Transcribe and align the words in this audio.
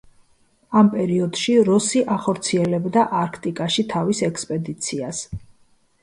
ამ 0.79 0.87
პერიოდში 0.93 1.57
როსი 1.67 1.99
ახორციელებდა 2.15 3.03
არქტიკაში 3.19 3.85
თავის 3.91 4.23
ექსპედიციას. 4.29 5.21